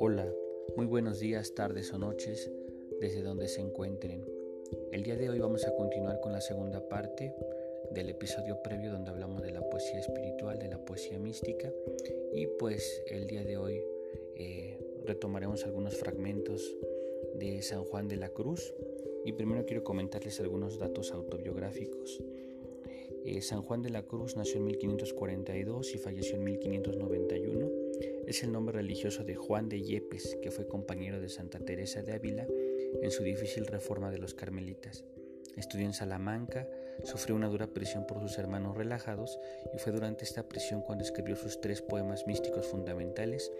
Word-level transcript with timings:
Hola, 0.00 0.26
muy 0.76 0.86
buenos 0.86 1.20
días, 1.20 1.54
tardes 1.54 1.92
o 1.92 1.98
noches 1.98 2.50
desde 3.00 3.22
donde 3.22 3.46
se 3.46 3.60
encuentren. 3.60 4.24
El 4.90 5.04
día 5.04 5.14
de 5.14 5.30
hoy 5.30 5.38
vamos 5.38 5.64
a 5.64 5.76
continuar 5.76 6.20
con 6.20 6.32
la 6.32 6.40
segunda 6.40 6.88
parte 6.88 7.32
del 7.92 8.08
episodio 8.08 8.60
previo 8.62 8.90
donde 8.90 9.10
hablamos 9.10 9.42
de 9.42 9.52
la 9.52 9.62
poesía 9.68 10.00
espiritual, 10.00 10.58
de 10.58 10.68
la 10.68 10.84
poesía 10.84 11.20
mística 11.20 11.72
y 12.34 12.48
pues 12.58 13.04
el 13.06 13.28
día 13.28 13.44
de 13.44 13.58
hoy 13.58 13.80
eh, 14.34 14.76
retomaremos 15.04 15.64
algunos 15.66 15.96
fragmentos 15.96 16.76
de 17.34 17.62
San 17.62 17.84
Juan 17.84 18.08
de 18.08 18.16
la 18.16 18.30
Cruz 18.30 18.74
y 19.24 19.32
primero 19.34 19.64
quiero 19.66 19.84
comentarles 19.84 20.40
algunos 20.40 20.80
datos 20.80 21.12
autobiográficos. 21.12 22.20
Eh, 23.24 23.42
San 23.42 23.62
Juan 23.62 23.82
de 23.82 23.90
la 23.90 24.02
Cruz 24.02 24.36
nació 24.36 24.58
en 24.58 24.64
1542 24.64 25.94
y 25.94 25.98
falleció 25.98 26.36
en 26.36 26.44
1591. 26.44 27.70
Es 28.26 28.42
el 28.42 28.52
nombre 28.52 28.76
religioso 28.76 29.24
de 29.24 29.34
Juan 29.34 29.68
de 29.68 29.82
Yepes, 29.82 30.38
que 30.42 30.50
fue 30.50 30.68
compañero 30.68 31.20
de 31.20 31.28
Santa 31.28 31.60
Teresa 31.60 32.02
de 32.02 32.12
Ávila 32.12 32.46
en 33.02 33.10
su 33.10 33.22
difícil 33.22 33.66
reforma 33.66 34.10
de 34.10 34.18
los 34.18 34.34
carmelitas. 34.34 35.04
Estudió 35.56 35.86
en 35.86 35.92
Salamanca, 35.92 36.68
sufrió 37.04 37.34
una 37.34 37.48
dura 37.48 37.66
prisión 37.72 38.06
por 38.06 38.20
sus 38.20 38.38
hermanos 38.38 38.76
relajados 38.76 39.38
y 39.74 39.78
fue 39.78 39.92
durante 39.92 40.24
esta 40.24 40.48
prisión 40.48 40.82
cuando 40.82 41.04
escribió 41.04 41.36
sus 41.36 41.60
tres 41.60 41.82
poemas 41.82 42.26
místicos 42.26 42.66
fundamentales, 42.66 43.50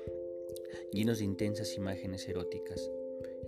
llenos 0.93 1.19
de 1.19 1.25
intensas 1.25 1.77
imágenes 1.77 2.29
eróticas. 2.29 2.91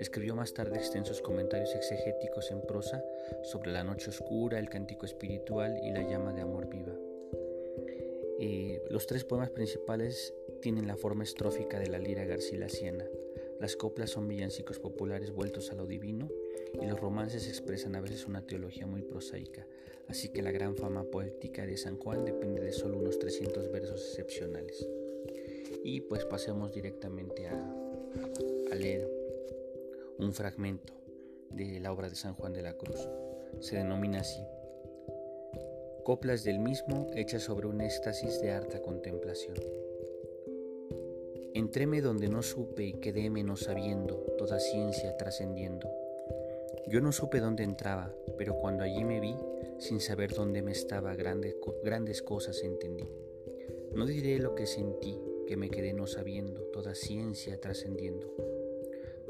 Escribió 0.00 0.34
más 0.34 0.54
tarde 0.54 0.78
extensos 0.78 1.20
comentarios 1.20 1.74
exegéticos 1.74 2.50
en 2.50 2.62
prosa 2.62 3.04
sobre 3.42 3.70
la 3.70 3.84
noche 3.84 4.08
oscura, 4.08 4.58
el 4.58 4.70
cántico 4.70 5.04
espiritual 5.04 5.78
y 5.82 5.90
la 5.90 6.00
llama 6.00 6.32
de 6.32 6.40
amor 6.40 6.70
viva. 6.70 6.94
Eh, 8.38 8.82
los 8.88 9.06
tres 9.06 9.24
poemas 9.24 9.50
principales 9.50 10.32
tienen 10.62 10.86
la 10.86 10.96
forma 10.96 11.22
estrófica 11.22 11.78
de 11.78 11.88
la 11.88 11.98
lira 11.98 12.24
garcilaciana. 12.24 13.04
Las 13.60 13.76
coplas 13.76 14.08
son 14.08 14.26
villancicos 14.26 14.78
populares 14.78 15.32
vueltos 15.32 15.70
a 15.70 15.74
lo 15.74 15.84
divino 15.84 16.30
y 16.80 16.86
los 16.86 16.98
romances 16.98 17.46
expresan 17.46 17.94
a 17.94 18.00
veces 18.00 18.26
una 18.26 18.46
teología 18.46 18.86
muy 18.86 19.02
prosaica, 19.02 19.66
así 20.08 20.30
que 20.30 20.40
la 20.40 20.50
gran 20.50 20.78
fama 20.78 21.04
poética 21.04 21.66
de 21.66 21.76
San 21.76 21.98
Juan 21.98 22.24
depende 22.24 22.62
de 22.62 22.72
solo 22.72 22.96
unos 22.96 23.18
300 23.18 23.70
versos 23.70 24.00
excepcionales. 24.08 24.88
Y 25.84 26.00
pues 26.00 26.24
pasemos 26.24 26.72
directamente 26.72 27.48
a, 27.48 27.74
a 28.72 28.74
leer 28.74 29.19
un 30.24 30.32
fragmento 30.32 30.92
de 31.50 31.80
la 31.80 31.92
obra 31.92 32.08
de 32.08 32.14
San 32.14 32.34
Juan 32.34 32.52
de 32.52 32.62
la 32.62 32.74
Cruz. 32.74 33.08
Se 33.60 33.76
denomina 33.76 34.20
así. 34.20 34.42
Coplas 36.04 36.44
del 36.44 36.58
mismo 36.58 37.08
hechas 37.14 37.42
sobre 37.42 37.66
un 37.66 37.80
éxtasis 37.80 38.40
de 38.40 38.50
harta 38.50 38.80
contemplación. 38.80 39.56
Entréme 41.54 42.00
donde 42.00 42.28
no 42.28 42.42
supe 42.42 42.84
y 42.84 42.92
quedéme 42.94 43.42
no 43.42 43.56
sabiendo, 43.56 44.16
toda 44.38 44.60
ciencia 44.60 45.16
trascendiendo. 45.16 45.90
Yo 46.88 47.00
no 47.00 47.12
supe 47.12 47.40
dónde 47.40 47.64
entraba, 47.64 48.14
pero 48.38 48.56
cuando 48.56 48.84
allí 48.84 49.04
me 49.04 49.20
vi, 49.20 49.36
sin 49.78 50.00
saber 50.00 50.32
dónde 50.32 50.62
me 50.62 50.72
estaba, 50.72 51.14
grandes, 51.14 51.56
grandes 51.84 52.22
cosas 52.22 52.62
entendí. 52.62 53.08
No 53.94 54.06
diré 54.06 54.38
lo 54.38 54.54
que 54.54 54.66
sentí, 54.66 55.18
que 55.46 55.56
me 55.56 55.70
quedé 55.70 55.92
no 55.92 56.06
sabiendo, 56.06 56.62
toda 56.72 56.94
ciencia 56.94 57.60
trascendiendo. 57.60 58.59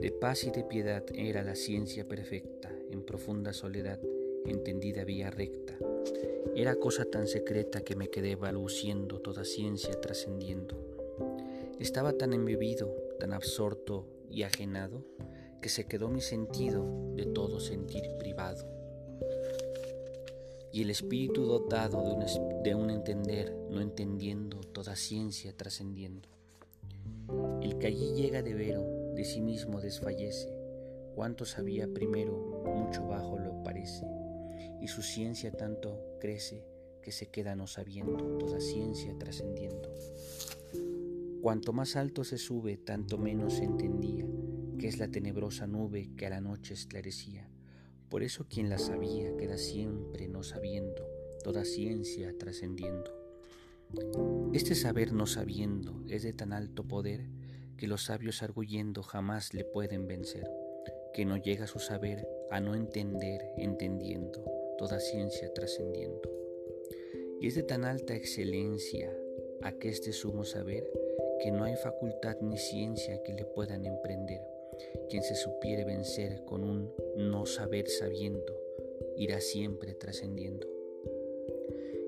De 0.01 0.11
paz 0.11 0.45
y 0.45 0.51
de 0.51 0.65
piedad 0.65 1.05
era 1.15 1.43
la 1.43 1.55
ciencia 1.55 2.09
perfecta, 2.09 2.73
en 2.91 3.03
profunda 3.03 3.53
soledad, 3.53 4.01
entendida 4.47 5.05
vía 5.05 5.31
recta. 5.31 5.77
Era 6.57 6.77
cosa 6.77 7.05
tan 7.05 7.27
secreta 7.27 7.83
que 7.83 7.97
me 7.97 8.09
quedé 8.09 8.35
balbuciendo, 8.35 9.21
toda 9.21 9.45
ciencia 9.45 10.01
trascendiendo. 10.01 10.75
Estaba 11.79 12.15
tan 12.15 12.33
embebido, 12.33 12.97
tan 13.19 13.35
absorto 13.35 14.07
y 14.31 14.45
ajenado, 14.45 15.05
que 15.61 15.69
se 15.69 15.85
quedó 15.85 16.09
mi 16.09 16.23
sentido 16.23 17.13
de 17.15 17.27
todo 17.27 17.61
sentir 17.61 18.05
privado. 18.19 18.67
Y 20.73 20.81
el 20.81 20.89
espíritu 20.89 21.45
dotado 21.45 22.03
de 22.05 22.13
un, 22.13 22.63
de 22.63 22.75
un 22.75 22.89
entender, 22.89 23.55
no 23.69 23.83
entendiendo, 23.83 24.61
toda 24.61 24.97
ciencia 24.97 25.55
trascendiendo. 25.55 26.27
El 27.61 27.77
que 27.77 27.89
allí 27.89 28.15
llega 28.15 28.43
de 28.43 28.55
vero, 28.55 29.00
de 29.15 29.25
sí 29.25 29.41
mismo 29.41 29.81
desfallece, 29.81 30.53
cuanto 31.15 31.45
sabía 31.45 31.89
primero, 31.93 32.65
mucho 32.65 33.07
bajo 33.07 33.39
lo 33.39 33.63
parece, 33.63 34.07
y 34.81 34.89
su 34.89 35.03
ciencia 35.03 35.53
tanto 35.53 36.17
crece 36.21 36.65
que 37.03 37.13
se 37.13 37.29
queda 37.31 37.57
no 37.57 37.67
sabiendo, 37.67 38.39
toda 38.39 38.61
ciencia 38.61 39.17
trascendiendo. 39.19 39.95
Cuanto 41.41 41.73
más 41.73 41.97
alto 41.97 42.25
se 42.25 42.39
sube, 42.39 42.77
tanto 42.77 43.17
menos 43.17 43.55
se 43.55 43.65
entendía, 43.65 44.27
que 44.79 44.89
es 44.89 44.99
la 44.99 45.09
tenebrosa 45.09 45.67
nube 45.67 46.11
que 46.17 46.27
a 46.27 46.31
la 46.31 46.41
noche 46.41 46.75
esclarecía. 46.75 47.49
Por 48.09 48.23
eso 48.23 48.47
quien 48.49 48.69
la 48.69 48.79
sabía 48.79 49.37
queda 49.37 49.57
siempre 49.57 50.29
no 50.29 50.43
sabiendo, 50.43 51.09
toda 51.43 51.65
ciencia 51.65 52.37
trascendiendo. 52.37 53.11
Este 54.53 54.75
saber 54.75 55.13
no 55.13 55.27
sabiendo 55.27 56.03
es 56.09 56.23
de 56.23 56.33
tan 56.33 56.53
alto 56.53 56.87
poder 56.87 57.27
que 57.81 57.89
los 57.89 58.05
sabios 58.05 58.43
arguyendo 58.43 59.03
jamás 59.03 59.55
le 59.55 59.65
pueden 59.65 60.07
vencer, 60.07 60.47
que 61.15 61.25
no 61.25 61.39
llega 61.39 61.67
su 61.67 61.79
saber 61.79 62.29
a 62.51 62.61
no 62.61 62.75
entender 62.75 63.41
entendiendo, 63.57 64.45
toda 64.77 65.01
ciencia 65.01 65.51
trascendiendo. 65.55 66.21
Y 67.41 67.47
es 67.47 67.55
de 67.55 67.63
tan 67.63 67.87
alta 67.87 68.15
excelencia 68.15 69.11
a 69.63 69.73
que 69.73 69.89
este 69.89 70.13
sumo 70.13 70.45
saber, 70.45 70.93
que 71.43 71.51
no 71.51 71.65
hay 71.65 71.75
facultad 71.77 72.37
ni 72.43 72.59
ciencia 72.59 73.23
que 73.23 73.33
le 73.33 73.47
puedan 73.47 73.87
emprender. 73.87 74.43
Quien 75.09 75.23
se 75.23 75.35
supiere 75.35 75.87
vencer 75.87 76.45
con 76.45 76.65
un 76.65 76.93
no 77.17 77.47
saber 77.47 77.89
sabiendo, 77.89 78.61
irá 79.17 79.41
siempre 79.41 79.95
trascendiendo. 79.95 80.69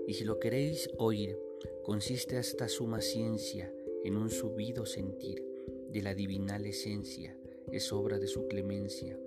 Y 0.06 0.12
si 0.12 0.24
lo 0.24 0.38
queréis 0.38 0.90
oír, 0.98 1.38
consiste 1.82 2.38
esta 2.38 2.68
suma 2.68 3.00
ciencia 3.00 3.72
en 4.04 4.18
un 4.18 4.28
subido 4.28 4.84
sentir, 4.84 5.51
de 5.92 6.02
la 6.02 6.14
divinal 6.14 6.66
esencia, 6.66 7.36
es 7.70 7.92
obra 7.92 8.18
de 8.18 8.26
su 8.26 8.48
clemencia, 8.48 9.18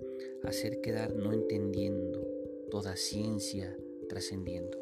hacer 0.44 0.80
quedar 0.80 1.14
no 1.14 1.32
entendiendo, 1.32 2.26
toda 2.70 2.96
ciencia 2.96 3.76
trascendiendo. 4.08 4.78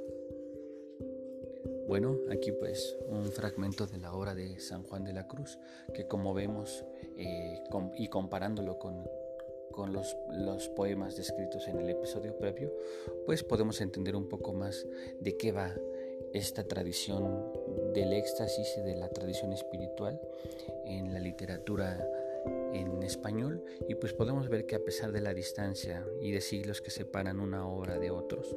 Bueno, 1.86 2.18
aquí 2.30 2.50
pues 2.52 2.96
un 3.08 3.30
fragmento 3.30 3.86
de 3.86 3.98
la 3.98 4.14
obra 4.14 4.34
de 4.34 4.58
San 4.58 4.82
Juan 4.84 5.04
de 5.04 5.12
la 5.12 5.28
Cruz, 5.28 5.58
que 5.92 6.06
como 6.06 6.32
vemos 6.32 6.84
eh, 7.16 7.62
y 7.98 8.08
comparándolo 8.08 8.78
con, 8.78 9.04
con 9.70 9.92
los, 9.92 10.16
los, 10.32 10.68
poemas 10.70 11.16
descritos 11.16 11.68
en 11.68 11.78
el 11.78 11.90
episodio 11.90 12.38
previo, 12.38 12.72
pues 13.26 13.44
podemos 13.44 13.80
entender 13.82 14.16
un 14.16 14.28
poco 14.28 14.54
más 14.54 14.86
de 15.20 15.36
qué 15.36 15.52
va 15.52 15.74
esta 16.34 16.64
tradición 16.64 17.52
del 17.94 18.12
éxtasis 18.12 18.76
y 18.78 18.80
de 18.82 18.96
la 18.96 19.08
tradición 19.08 19.52
espiritual 19.52 20.20
en 20.84 21.14
la 21.14 21.20
literatura 21.20 22.06
en 22.74 23.02
español. 23.02 23.62
Y 23.88 23.94
pues 23.94 24.12
podemos 24.12 24.48
ver 24.48 24.66
que 24.66 24.74
a 24.74 24.84
pesar 24.84 25.12
de 25.12 25.20
la 25.20 25.32
distancia 25.32 26.04
y 26.20 26.32
de 26.32 26.40
siglos 26.40 26.82
que 26.82 26.90
separan 26.90 27.40
una 27.40 27.66
obra 27.66 27.98
de 27.98 28.10
otros, 28.10 28.54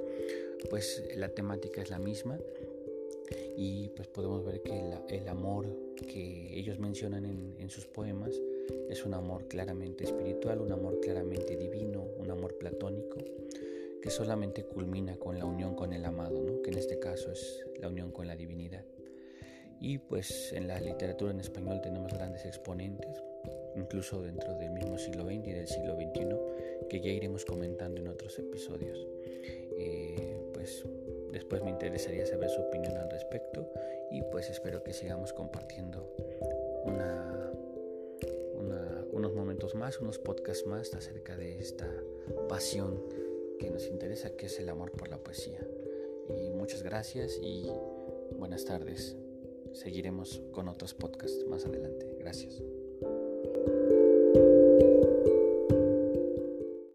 pues 0.70 1.04
la 1.16 1.30
temática 1.30 1.82
es 1.82 1.90
la 1.90 2.00
misma. 2.00 2.38
Y 3.56 3.90
pues 3.90 4.08
podemos 4.08 4.44
ver 4.46 4.62
que 4.62 4.80
el, 5.10 5.28
amor 5.28 5.68
que 5.96 6.58
ellos 6.58 6.80
mencionan 6.80 7.26
en, 7.26 7.70
sus 7.70 7.86
poemas 7.86 8.32
es 8.90 9.04
un 9.04 9.14
amor 9.14 9.48
claramente 9.48 10.06
espiritual, 10.06 10.62
un 10.62 10.72
amor 10.72 11.00
claramente 11.02 11.58
divino, 11.58 11.77
que 14.08 14.12
solamente 14.12 14.64
culmina 14.64 15.18
con 15.18 15.38
la 15.38 15.44
unión 15.44 15.76
con 15.76 15.92
el 15.92 16.06
amado, 16.06 16.42
¿no? 16.42 16.62
que 16.62 16.72
en 16.72 16.78
este 16.78 16.98
caso 16.98 17.30
es 17.30 17.66
la 17.82 17.90
unión 17.90 18.14
con 18.14 18.26
la 18.26 18.38
divinidad. 18.38 18.86
Y 19.82 19.98
pues 19.98 20.54
en 20.54 20.70
la 20.70 20.80
literatura 20.80 21.32
en 21.32 21.42
español 21.42 21.82
tenemos 21.82 22.14
grandes 22.14 22.46
exponentes, 22.46 23.22
incluso 23.76 24.22
dentro 24.22 24.56
del 24.56 24.72
mismo 24.72 24.98
siglo 24.98 25.26
XX 25.26 25.48
y 25.48 25.52
del 25.52 25.68
siglo 25.68 25.96
XXI, 25.96 26.88
que 26.88 27.02
ya 27.02 27.10
iremos 27.10 27.44
comentando 27.44 28.00
en 28.00 28.08
otros 28.08 28.40
episodios. 28.40 28.98
Eh, 29.78 30.40
pues 30.54 30.86
después 31.34 31.62
me 31.62 31.72
interesaría 31.72 32.26
saber 32.26 32.50
su 32.50 32.62
opinión 32.62 32.96
al 32.96 33.10
respecto 33.10 33.70
y 34.10 34.22
pues 34.32 34.50
espero 34.50 34.84
que 34.84 34.94
sigamos 34.94 35.34
compartiendo 35.34 36.16
una, 36.86 37.42
unos 39.12 39.34
momentos 39.34 39.76
más, 39.76 40.00
unos 40.00 40.18
podcasts 40.18 40.66
más 40.66 40.94
acerca 40.94 41.36
de 41.36 41.60
esta 41.60 41.92
pasión 42.48 43.27
que 43.58 43.70
nos 43.70 43.88
interesa, 43.88 44.36
que 44.36 44.48
es 44.48 44.60
el 44.60 44.70
amor 44.70 44.92
por 44.92 45.10
la 45.10 45.18
poesía. 45.18 45.60
Y 46.30 46.50
muchas 46.50 46.84
gracias 46.84 47.40
y 47.42 47.72
buenas 48.38 48.66
tardes. 48.66 49.16
Seguiremos 49.74 50.42
con 50.52 50.68
otros 50.68 50.94
podcasts 50.94 51.46
más 51.48 51.66
adelante. 51.66 52.16
Gracias. 52.20 52.62